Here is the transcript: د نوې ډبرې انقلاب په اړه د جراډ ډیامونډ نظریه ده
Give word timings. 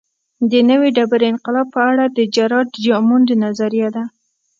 د 0.51 0.53
نوې 0.69 0.89
ډبرې 0.97 1.25
انقلاب 1.31 1.67
په 1.75 1.81
اړه 1.89 2.05
د 2.17 2.19
جراډ 2.35 2.67
ډیامونډ 2.83 3.27
نظریه 3.43 3.89
ده 3.95 4.03